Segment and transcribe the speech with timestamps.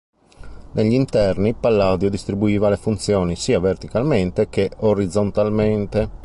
[0.71, 6.09] Negli interni Palladio distribuiva le funzioni sia verticalmente che orizzontalmente.